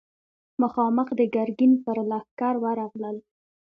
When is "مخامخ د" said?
0.61-1.21